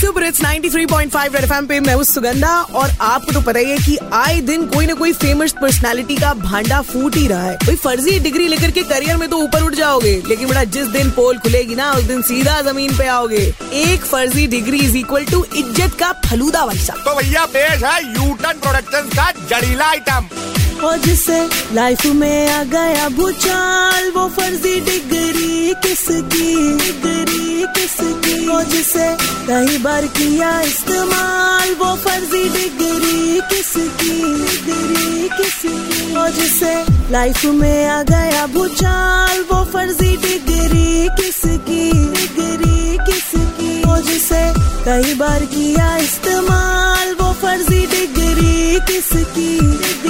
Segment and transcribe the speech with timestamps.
[0.00, 2.50] Super it's 93.5 red FM पे मैं हूँ सुगंधा
[2.80, 6.32] और आपको तो पता ही है कि आए दिन कोई ना कोई फ़ेमस पर्सनालिटी का
[6.34, 9.74] भांडा फूट ही रहा है। कोई फर्जी डिग्री लेकर के करियर में तो ऊपर उठ
[9.74, 13.42] जाओगे लेकिन बड़ा जिस दिन पोल खुलेगी ना उस दिन सीधा ज़मीन पे आओगे।
[13.82, 18.60] एक फर्जी डिग्री इज़ इक्वल टू इज़्ज़त का फलूदा वैसा तो भैया पेश है यूटन
[18.62, 20.28] प्रोडक्शन का जड़ीला आइटम
[20.86, 21.38] और जिससे
[21.74, 26.76] लाइफ में आ गया भूचाल वो फर्जी डिग्री किसकी?
[26.78, 28.46] डिग्री किसकी?
[28.48, 29.08] और जिसे
[29.50, 34.22] कई बार किया इस्तेमाल। वो फर्जी डिग्री किसकी?
[34.64, 36.14] डिग्री किसकी?
[36.14, 41.92] और जिसे लाइफ में आ गया भूचाल, वो फर्जी डिग्री किसकी?
[41.92, 43.82] डिग्री किसकी?
[43.82, 49.60] और जिसे कई बार किया इस्तेमाल, वो फर्जी डिग्री किसकी?
[49.60, 50.09] डिग्री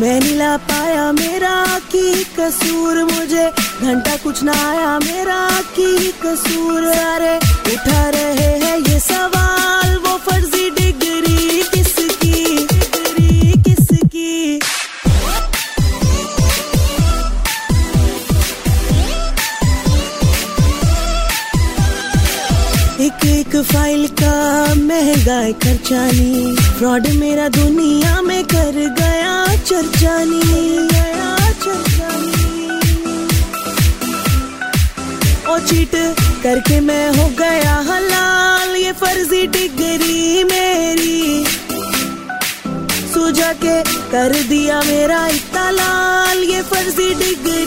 [0.00, 1.56] मैं नीला पाया मेरा
[1.92, 3.44] की कसूर, मुझे
[3.82, 5.40] घंटा कुछ ना आया मेरा
[5.76, 7.36] की कसूर। अरे
[7.72, 8.19] उठा रहे
[23.00, 24.32] एक एक फ़ाइल का
[24.74, 30.40] महँगा है खर्चानी। फ्रॉड मेरा दुनिया में कर गया चर्चानी।
[30.88, 32.66] गया चर्चानी
[35.48, 35.94] और चीट
[36.42, 41.44] करके मैं हो गया हलाल। ये फर्जी डिग्री मेरी।
[43.14, 47.59] सुझा के कर दिया मेरा इतना लाल। ये फर्जी डिग्री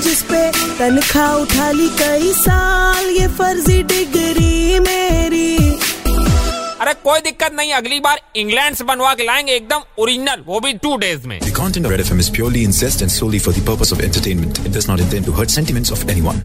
[0.00, 0.22] और जिस
[0.78, 5.56] तनख्वाह उठा ली कई साल ये फर्जी डिग्री मेरी
[6.80, 10.72] अरे कोई दिक्कत नहीं अगली बार इंग्लैंड से बनवा के लाएँगे एकदम ओरिजिनल वो भी
[10.84, 13.66] टू डेज़ में The content of Red FM is purely incest and solely for the
[13.72, 14.62] purpose of entertainment.
[14.70, 16.42] It does not intend to hurt sentiments of anyone.